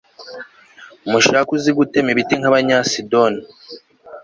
mushake 1.09 1.51
uzi 1.55 1.71
gutema 1.77 2.09
ibiti 2.13 2.35
nk'abanyasidoni 2.37 3.41